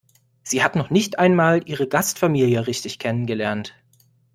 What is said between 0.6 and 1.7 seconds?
hat noch nicht einmal